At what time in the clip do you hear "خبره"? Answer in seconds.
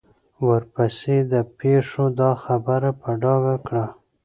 2.43-2.89